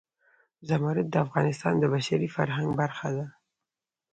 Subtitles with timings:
[0.69, 3.25] زمرد د افغانستان د بشري فرهنګ برخه ده.